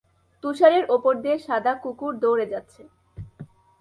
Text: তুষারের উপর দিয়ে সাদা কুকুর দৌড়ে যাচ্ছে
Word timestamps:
তুষারের 0.43 0.85
উপর 0.95 1.13
দিয়ে 1.23 1.37
সাদা 1.39 1.73
কুকুর 1.83 2.13
দৌড়ে 2.21 2.45
যাচ্ছে 2.53 2.81